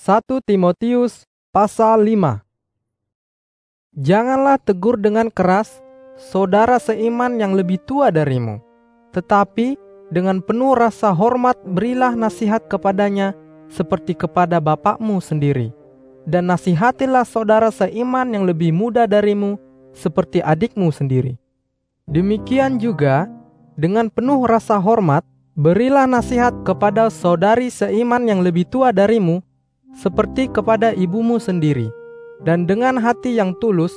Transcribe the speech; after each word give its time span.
1 0.00 0.24
Timotius 0.48 1.28
pasal 1.52 2.08
5 2.08 2.40
Janganlah 4.00 4.56
tegur 4.56 4.96
dengan 4.96 5.28
keras 5.28 5.84
saudara 6.16 6.80
seiman 6.80 7.36
yang 7.36 7.52
lebih 7.52 7.76
tua 7.84 8.08
darimu, 8.08 8.64
tetapi 9.12 9.76
dengan 10.08 10.40
penuh 10.40 10.72
rasa 10.72 11.12
hormat 11.12 11.60
berilah 11.68 12.16
nasihat 12.16 12.64
kepadanya 12.64 13.36
seperti 13.68 14.16
kepada 14.16 14.56
bapakmu 14.56 15.20
sendiri. 15.20 15.68
Dan 16.24 16.48
nasihatilah 16.48 17.28
saudara 17.28 17.68
seiman 17.68 18.32
yang 18.32 18.48
lebih 18.48 18.72
muda 18.72 19.04
darimu 19.04 19.60
seperti 19.92 20.40
adikmu 20.40 20.88
sendiri. 20.88 21.36
Demikian 22.08 22.80
juga 22.80 23.28
dengan 23.76 24.08
penuh 24.08 24.48
rasa 24.48 24.80
hormat 24.80 25.28
berilah 25.60 26.08
nasihat 26.08 26.56
kepada 26.64 27.12
saudari 27.12 27.68
seiman 27.68 28.24
yang 28.24 28.40
lebih 28.40 28.64
tua 28.64 28.96
darimu 28.96 29.44
seperti 29.96 30.50
kepada 30.50 30.94
ibumu 30.94 31.40
sendiri. 31.42 31.90
Dan 32.40 32.64
dengan 32.64 32.96
hati 32.96 33.36
yang 33.36 33.52
tulus, 33.60 33.92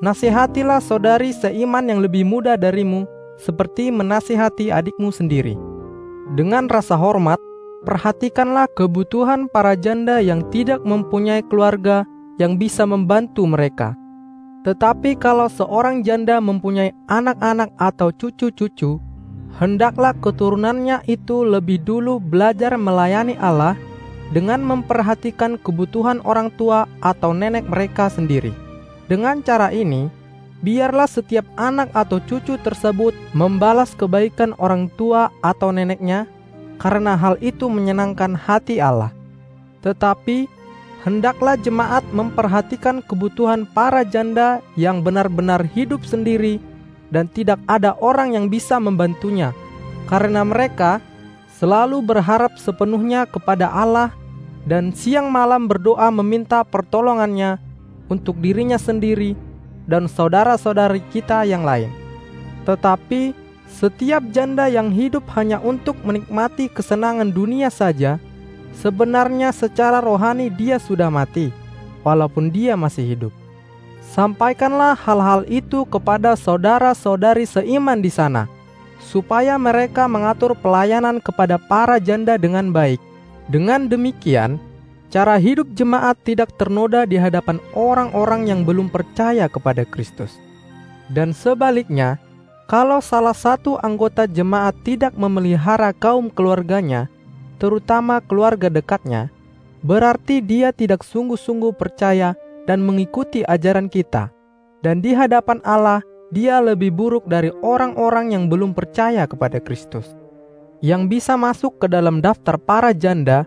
nasihatilah 0.00 0.80
saudari 0.80 1.34
seiman 1.34 1.86
yang 1.86 2.00
lebih 2.00 2.24
muda 2.24 2.56
darimu, 2.56 3.04
seperti 3.36 3.92
menasihati 3.92 4.72
adikmu 4.72 5.12
sendiri. 5.12 5.58
Dengan 6.32 6.70
rasa 6.70 6.96
hormat, 6.96 7.36
perhatikanlah 7.84 8.70
kebutuhan 8.72 9.50
para 9.50 9.76
janda 9.76 10.22
yang 10.22 10.40
tidak 10.48 10.80
mempunyai 10.86 11.44
keluarga 11.50 12.06
yang 12.40 12.56
bisa 12.56 12.88
membantu 12.88 13.44
mereka. 13.44 13.92
Tetapi 14.62 15.18
kalau 15.18 15.50
seorang 15.50 16.06
janda 16.06 16.38
mempunyai 16.38 16.94
anak-anak 17.10 17.74
atau 17.76 18.14
cucu-cucu, 18.14 19.02
hendaklah 19.58 20.14
keturunannya 20.22 21.02
itu 21.10 21.42
lebih 21.42 21.82
dulu 21.82 22.22
belajar 22.22 22.78
melayani 22.78 23.34
Allah 23.42 23.74
dengan 24.32 24.64
memperhatikan 24.64 25.60
kebutuhan 25.60 26.24
orang 26.24 26.48
tua 26.56 26.88
atau 27.04 27.36
nenek 27.36 27.68
mereka 27.68 28.08
sendiri. 28.08 28.50
Dengan 29.06 29.44
cara 29.44 29.68
ini, 29.68 30.08
biarlah 30.64 31.04
setiap 31.04 31.44
anak 31.60 31.92
atau 31.92 32.16
cucu 32.24 32.56
tersebut 32.56 33.12
membalas 33.36 33.92
kebaikan 33.92 34.56
orang 34.56 34.88
tua 34.96 35.28
atau 35.44 35.68
neneknya, 35.68 36.24
karena 36.80 37.12
hal 37.14 37.36
itu 37.44 37.68
menyenangkan 37.68 38.32
hati 38.32 38.80
Allah. 38.80 39.12
Tetapi, 39.84 40.48
hendaklah 41.04 41.60
jemaat 41.60 42.02
memperhatikan 42.16 43.04
kebutuhan 43.04 43.68
para 43.68 44.00
janda 44.06 44.64
yang 44.80 45.04
benar-benar 45.04 45.60
hidup 45.76 46.08
sendiri 46.08 46.56
dan 47.12 47.28
tidak 47.28 47.60
ada 47.68 47.92
orang 48.00 48.32
yang 48.32 48.48
bisa 48.48 48.80
membantunya, 48.80 49.52
karena 50.08 50.40
mereka 50.40 51.04
selalu 51.60 52.00
berharap 52.00 52.56
sepenuhnya 52.56 53.28
kepada 53.28 53.68
Allah 53.68 54.08
dan 54.62 54.94
siang 54.94 55.30
malam 55.30 55.66
berdoa 55.66 56.06
meminta 56.14 56.62
pertolongannya 56.62 57.58
untuk 58.06 58.38
dirinya 58.38 58.78
sendiri 58.78 59.34
dan 59.90 60.06
saudara-saudari 60.06 61.02
kita 61.10 61.42
yang 61.42 61.66
lain. 61.66 61.90
Tetapi 62.62 63.34
setiap 63.66 64.22
janda 64.30 64.70
yang 64.70 64.94
hidup 64.94 65.26
hanya 65.34 65.58
untuk 65.58 65.98
menikmati 66.06 66.70
kesenangan 66.70 67.34
dunia 67.34 67.72
saja, 67.72 68.22
sebenarnya 68.78 69.50
secara 69.50 69.98
rohani 69.98 70.46
dia 70.52 70.78
sudah 70.78 71.10
mati, 71.10 71.50
walaupun 72.06 72.52
dia 72.52 72.78
masih 72.78 73.02
hidup. 73.02 73.32
Sampaikanlah 74.12 74.94
hal-hal 74.94 75.42
itu 75.48 75.88
kepada 75.88 76.36
saudara-saudari 76.36 77.48
seiman 77.48 77.98
di 77.98 78.12
sana, 78.12 78.46
supaya 79.02 79.58
mereka 79.58 80.06
mengatur 80.06 80.54
pelayanan 80.54 81.18
kepada 81.18 81.58
para 81.58 81.98
janda 81.98 82.38
dengan 82.38 82.70
baik 82.70 83.00
dengan 83.52 83.84
demikian, 83.84 84.56
cara 85.12 85.36
hidup 85.36 85.76
jemaat 85.76 86.16
tidak 86.24 86.56
ternoda 86.56 87.04
di 87.04 87.20
hadapan 87.20 87.60
orang-orang 87.76 88.48
yang 88.48 88.64
belum 88.64 88.88
percaya 88.88 89.44
kepada 89.44 89.84
Kristus. 89.84 90.40
Dan 91.12 91.36
sebaliknya, 91.36 92.16
kalau 92.64 93.04
salah 93.04 93.36
satu 93.36 93.76
anggota 93.84 94.24
jemaat 94.24 94.72
tidak 94.88 95.12
memelihara 95.12 95.92
kaum 95.92 96.32
keluarganya, 96.32 97.12
terutama 97.60 98.24
keluarga 98.24 98.72
dekatnya, 98.72 99.28
berarti 99.84 100.40
dia 100.40 100.72
tidak 100.72 101.04
sungguh-sungguh 101.04 101.76
percaya 101.76 102.32
dan 102.64 102.80
mengikuti 102.80 103.44
ajaran 103.44 103.92
kita. 103.92 104.32
Dan 104.80 105.04
di 105.04 105.12
hadapan 105.12 105.60
Allah, 105.60 106.00
dia 106.32 106.56
lebih 106.64 106.88
buruk 106.88 107.28
dari 107.28 107.52
orang-orang 107.60 108.32
yang 108.32 108.48
belum 108.48 108.72
percaya 108.72 109.28
kepada 109.28 109.60
Kristus 109.60 110.21
yang 110.82 111.06
bisa 111.06 111.38
masuk 111.38 111.78
ke 111.78 111.86
dalam 111.86 112.18
daftar 112.18 112.58
para 112.58 112.90
janda 112.90 113.46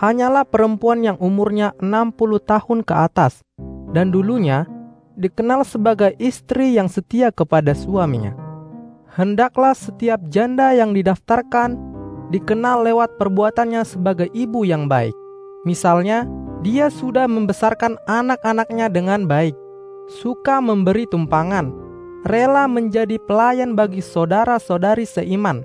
hanyalah 0.00 0.48
perempuan 0.48 1.04
yang 1.04 1.20
umurnya 1.20 1.76
60 1.78 2.16
tahun 2.48 2.80
ke 2.80 2.94
atas 2.96 3.44
dan 3.92 4.08
dulunya 4.08 4.64
dikenal 5.20 5.68
sebagai 5.68 6.16
istri 6.16 6.72
yang 6.72 6.88
setia 6.88 7.28
kepada 7.28 7.76
suaminya. 7.76 8.32
Hendaklah 9.12 9.76
setiap 9.76 10.24
janda 10.32 10.72
yang 10.72 10.96
didaftarkan 10.96 11.76
dikenal 12.32 12.88
lewat 12.88 13.20
perbuatannya 13.20 13.84
sebagai 13.84 14.32
ibu 14.32 14.64
yang 14.64 14.88
baik. 14.88 15.12
Misalnya, 15.68 16.24
dia 16.64 16.88
sudah 16.88 17.28
membesarkan 17.28 18.00
anak-anaknya 18.08 18.88
dengan 18.88 19.28
baik, 19.28 19.52
suka 20.24 20.64
memberi 20.64 21.04
tumpangan, 21.12 21.68
rela 22.24 22.64
menjadi 22.64 23.20
pelayan 23.28 23.76
bagi 23.76 24.00
saudara-saudari 24.00 25.04
seiman, 25.04 25.60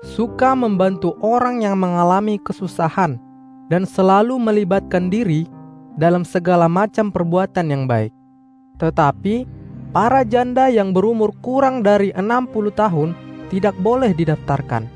suka 0.00 0.56
membantu 0.56 1.16
orang 1.20 1.60
yang 1.60 1.76
mengalami 1.76 2.40
kesusahan, 2.40 3.20
dan 3.70 3.86
selalu 3.86 4.40
melibatkan 4.40 5.12
diri 5.12 5.46
dalam 6.00 6.26
segala 6.26 6.66
macam 6.66 7.12
perbuatan 7.12 7.66
yang 7.70 7.84
baik. 7.86 8.10
Tetapi, 8.80 9.44
para 9.92 10.24
janda 10.24 10.72
yang 10.72 10.96
berumur 10.96 11.30
kurang 11.44 11.84
dari 11.84 12.10
60 12.16 12.50
tahun 12.72 13.12
tidak 13.52 13.76
boleh 13.78 14.16
didaftarkan. 14.16 14.88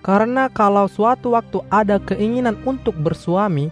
Karena 0.00 0.48
kalau 0.50 0.88
suatu 0.88 1.36
waktu 1.36 1.60
ada 1.68 2.00
keinginan 2.00 2.56
untuk 2.64 2.96
bersuami, 2.98 3.68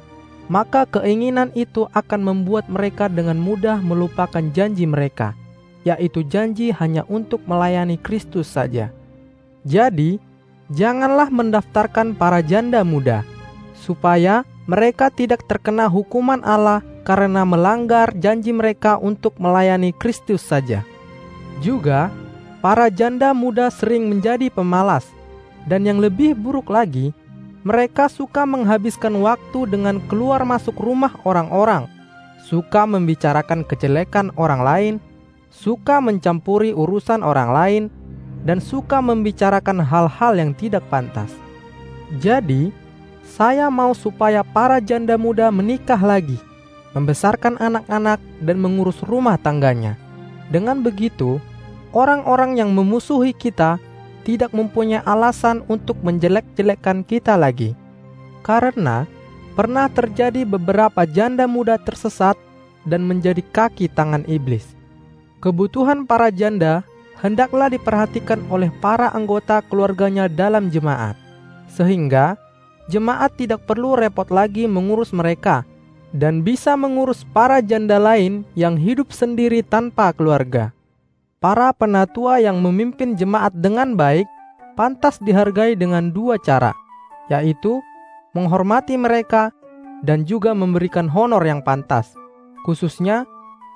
maka 0.49 0.89
keinginan 0.89 1.53
itu 1.53 1.89
akan 1.93 2.21
membuat 2.25 2.69
mereka 2.72 3.09
dengan 3.09 3.37
mudah 3.37 3.81
melupakan 3.81 4.45
janji 4.53 4.84
mereka, 4.89 5.37
yaitu 5.84 6.25
janji 6.25 6.72
hanya 6.72 7.05
untuk 7.09 7.45
melayani 7.45 7.97
Kristus 8.00 8.49
saja. 8.49 8.93
Jadi, 9.65 10.21
janganlah 10.72 11.32
mendaftarkan 11.32 12.16
para 12.16 12.44
janda 12.44 12.84
muda, 12.84 13.24
supaya 13.76 14.44
mereka 14.68 15.08
tidak 15.08 15.44
terkena 15.48 15.88
hukuman 15.88 16.44
Allah 16.44 16.84
karena 17.08 17.44
melanggar 17.48 18.12
janji 18.20 18.52
mereka 18.52 19.00
untuk 19.00 19.40
melayani 19.40 19.96
Kristus 19.96 20.44
saja. 20.44 20.84
Juga, 21.64 22.12
para 22.60 22.92
janda 22.92 23.32
muda 23.32 23.72
sering 23.72 24.12
menjadi 24.12 24.52
pemalas, 24.52 25.08
dan 25.64 25.88
yang 25.88 26.04
lebih 26.04 26.36
buruk 26.36 26.68
lagi, 26.68 27.16
mereka 27.64 28.06
suka 28.12 28.44
menghabiskan 28.44 29.16
waktu 29.24 29.66
dengan 29.72 29.98
keluar 30.06 30.44
masuk 30.44 30.76
rumah 30.78 31.16
orang-orang, 31.24 31.88
suka 32.44 32.84
membicarakan 32.84 33.64
kejelekan 33.64 34.30
orang 34.36 34.62
lain, 34.62 34.94
suka 35.48 35.98
mencampuri 35.98 36.76
urusan 36.76 37.24
orang 37.24 37.50
lain, 37.50 37.82
dan 38.47 38.62
suka 38.62 39.03
membicarakan 39.03 39.82
hal-hal 39.82 40.32
yang 40.38 40.53
tidak 40.54 40.82
pantas. 40.93 41.31
Jadi, 42.22 42.71
saya 43.25 43.69
mau 43.69 43.93
supaya 43.93 44.41
para 44.41 44.81
janda 44.81 45.21
muda 45.21 45.53
menikah 45.53 46.00
lagi, 46.00 46.41
membesarkan 46.97 47.60
anak-anak, 47.60 48.19
dan 48.41 48.56
mengurus 48.59 48.98
rumah 49.04 49.37
tangganya. 49.37 49.94
Dengan 50.48 50.81
begitu, 50.81 51.37
orang-orang 51.93 52.56
yang 52.56 52.72
memusuhi 52.72 53.37
kita 53.37 53.77
tidak 54.25 54.53
mempunyai 54.53 55.04
alasan 55.04 55.65
untuk 55.69 56.00
menjelek-jelekkan 56.00 57.04
kita 57.04 57.37
lagi. 57.37 57.77
Karena 58.44 59.04
pernah 59.53 59.88
terjadi 59.93 60.48
beberapa 60.48 61.04
janda 61.04 61.44
muda 61.44 61.77
tersesat 61.77 62.36
dan 62.89 63.04
menjadi 63.04 63.45
kaki 63.53 63.92
tangan 63.92 64.24
iblis. 64.24 64.77
Kebutuhan 65.45 66.09
para 66.09 66.33
janda 66.33 66.84
hendaklah 67.20 67.70
diperhatikan 67.70 68.42
oleh 68.48 68.70
para 68.78 69.10
anggota 69.10 69.62
keluarganya 69.66 70.30
dalam 70.30 70.70
jemaat, 70.70 71.18
sehingga 71.70 72.38
jemaat 72.86 73.34
tidak 73.34 73.66
perlu 73.66 73.98
repot 73.98 74.30
lagi 74.30 74.70
mengurus 74.70 75.10
mereka 75.10 75.66
dan 76.15 76.41
bisa 76.41 76.72
mengurus 76.78 77.26
para 77.36 77.60
janda 77.60 78.00
lain 78.00 78.47
yang 78.56 78.78
hidup 78.78 79.12
sendiri 79.12 79.60
tanpa 79.60 80.15
keluarga. 80.15 80.72
Para 81.38 81.70
penatua 81.70 82.42
yang 82.42 82.59
memimpin 82.59 83.15
jemaat 83.15 83.54
dengan 83.54 83.94
baik 83.94 84.26
pantas 84.74 85.22
dihargai 85.22 85.78
dengan 85.78 86.10
dua 86.10 86.34
cara, 86.38 86.74
yaitu 87.30 87.78
menghormati 88.34 88.98
mereka 88.98 89.54
dan 90.03 90.26
juga 90.26 90.54
memberikan 90.54 91.06
honor 91.06 91.42
yang 91.47 91.62
pantas, 91.62 92.14
khususnya 92.66 93.22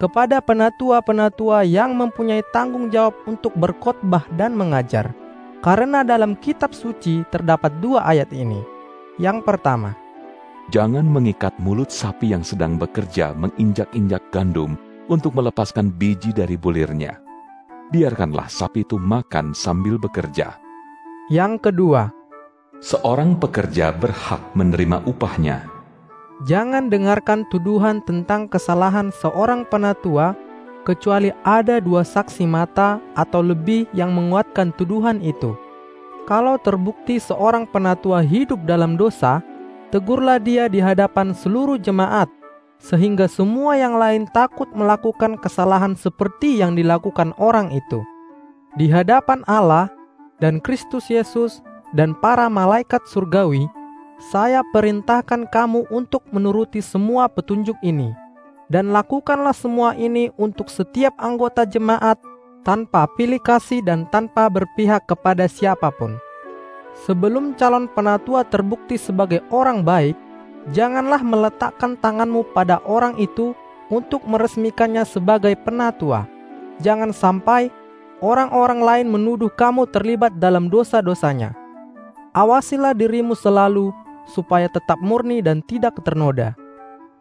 kepada 0.02 0.42
penatua-penatua 0.42 1.62
yang 1.62 1.94
mempunyai 1.94 2.42
tanggung 2.50 2.90
jawab 2.90 3.14
untuk 3.30 3.54
berkhotbah 3.54 4.26
dan 4.34 4.58
mengajar. 4.58 5.14
Karena 5.62 6.02
dalam 6.02 6.34
kitab 6.42 6.74
suci 6.74 7.22
terdapat 7.30 7.70
dua 7.78 8.02
ayat 8.02 8.34
ini. 8.34 8.58
Yang 9.22 9.46
pertama, 9.46 9.94
Jangan 10.70 11.06
mengikat 11.06 11.58
mulut 11.58 11.90
sapi 11.90 12.30
yang 12.34 12.46
sedang 12.46 12.78
bekerja 12.78 13.34
menginjak-injak 13.34 14.22
gandum 14.30 14.78
untuk 15.10 15.34
melepaskan 15.34 15.90
biji 15.90 16.30
dari 16.30 16.54
bulirnya. 16.54 17.18
Biarkanlah 17.90 18.46
sapi 18.46 18.86
itu 18.86 18.96
makan 18.96 19.54
sambil 19.54 19.98
bekerja. 19.98 20.58
Yang 21.30 21.70
kedua, 21.70 22.10
Seorang 22.82 23.38
pekerja 23.38 23.94
berhak 23.94 24.58
menerima 24.58 25.06
upahnya. 25.06 25.71
Jangan 26.46 26.90
dengarkan 26.90 27.46
tuduhan 27.50 28.02
tentang 28.02 28.50
kesalahan 28.50 29.14
seorang 29.14 29.66
penatua 29.66 30.34
kecuali 30.82 31.30
ada 31.46 31.78
dua 31.78 32.02
saksi 32.02 32.42
mata 32.46 32.98
atau 33.14 33.40
lebih 33.42 33.86
yang 33.94 34.10
menguatkan 34.10 34.74
tuduhan 34.74 35.22
itu. 35.22 35.54
Kalau 36.26 36.58
terbukti 36.58 37.18
seorang 37.18 37.66
penatua 37.66 38.22
hidup 38.22 38.62
dalam 38.62 38.94
dosa, 38.94 39.42
tegurlah 39.90 40.38
dia 40.38 40.70
di 40.70 40.78
hadapan 40.78 41.34
seluruh 41.34 41.78
jemaat, 41.78 42.30
sehingga 42.78 43.26
semua 43.26 43.78
yang 43.78 43.98
lain 43.98 44.26
takut 44.30 44.70
melakukan 44.74 45.38
kesalahan 45.38 45.98
seperti 45.98 46.62
yang 46.62 46.78
dilakukan 46.78 47.34
orang 47.38 47.70
itu. 47.74 48.02
Di 48.78 48.86
hadapan 48.90 49.42
Allah 49.50 49.90
dan 50.38 50.62
Kristus 50.62 51.10
Yesus 51.10 51.62
dan 51.94 52.14
para 52.18 52.46
malaikat 52.46 53.02
surgawi, 53.10 53.66
saya 54.30 54.62
perintahkan 54.70 55.50
kamu 55.50 55.90
untuk 55.90 56.22
menuruti 56.30 56.78
semua 56.78 57.26
petunjuk 57.26 57.74
ini, 57.82 58.14
dan 58.70 58.94
lakukanlah 58.94 59.56
semua 59.56 59.98
ini 59.98 60.30
untuk 60.38 60.70
setiap 60.70 61.10
anggota 61.18 61.66
jemaat 61.66 62.22
tanpa 62.62 63.10
pilih 63.18 63.42
kasih 63.42 63.82
dan 63.82 64.06
tanpa 64.14 64.46
berpihak 64.46 65.02
kepada 65.10 65.50
siapa 65.50 65.90
pun. 65.90 66.14
Sebelum 67.02 67.58
calon 67.58 67.90
penatua 67.90 68.46
terbukti 68.46 68.94
sebagai 68.94 69.42
orang 69.50 69.82
baik, 69.82 70.14
janganlah 70.70 71.24
meletakkan 71.24 71.98
tanganmu 71.98 72.46
pada 72.54 72.78
orang 72.86 73.18
itu 73.18 73.58
untuk 73.90 74.22
meresmikannya 74.22 75.02
sebagai 75.02 75.58
penatua. 75.66 76.30
Jangan 76.78 77.10
sampai 77.10 77.74
orang-orang 78.22 78.80
lain 78.80 79.06
menuduh 79.10 79.50
kamu 79.50 79.90
terlibat 79.90 80.38
dalam 80.38 80.70
dosa-dosanya. 80.70 81.58
Awasilah 82.32 82.96
dirimu 82.96 83.36
selalu 83.36 83.92
supaya 84.26 84.70
tetap 84.70 84.98
murni 85.02 85.42
dan 85.42 85.62
tidak 85.64 85.98
ternoda. 86.02 86.54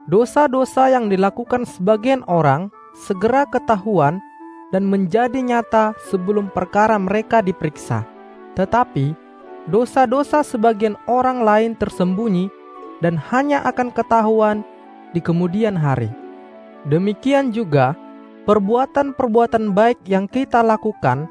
Dosa-dosa 0.09 0.89
yang 0.89 1.07
dilakukan 1.13 1.65
sebagian 1.65 2.25
orang 2.25 2.74
segera 2.98 3.45
ketahuan 3.45 4.18
dan 4.74 4.88
menjadi 4.88 5.39
nyata 5.39 5.94
sebelum 6.09 6.50
perkara 6.50 6.98
mereka 6.98 7.44
diperiksa. 7.44 8.07
Tetapi 8.57 9.13
dosa-dosa 9.69 10.42
sebagian 10.42 10.98
orang 11.06 11.45
lain 11.45 11.71
tersembunyi 11.77 12.50
dan 13.03 13.19
hanya 13.30 13.62
akan 13.68 13.94
ketahuan 13.94 14.65
di 15.12 15.19
kemudian 15.19 15.75
hari. 15.77 16.09
Demikian 16.88 17.53
juga 17.53 17.94
perbuatan-perbuatan 18.50 19.75
baik 19.77 20.01
yang 20.09 20.25
kita 20.25 20.65
lakukan 20.65 21.30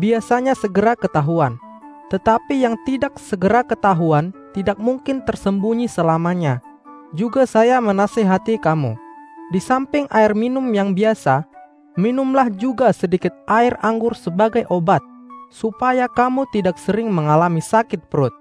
biasanya 0.00 0.56
segera 0.56 0.96
ketahuan, 0.96 1.60
tetapi 2.08 2.64
yang 2.64 2.80
tidak 2.88 3.20
segera 3.20 3.60
ketahuan 3.60 4.32
tidak 4.56 4.80
mungkin 4.80 5.20
tersembunyi 5.20 5.84
selamanya. 5.84 6.64
Juga 7.12 7.44
saya 7.44 7.76
menasihati 7.84 8.56
kamu, 8.56 8.96
di 9.52 9.60
samping 9.60 10.08
air 10.08 10.32
minum 10.32 10.64
yang 10.72 10.96
biasa, 10.96 11.44
minumlah 12.00 12.48
juga 12.56 12.90
sedikit 12.90 13.36
air 13.46 13.76
anggur 13.84 14.16
sebagai 14.16 14.64
obat, 14.72 15.04
supaya 15.52 16.08
kamu 16.08 16.48
tidak 16.50 16.80
sering 16.80 17.12
mengalami 17.12 17.60
sakit 17.60 18.08
perut. 18.08 18.32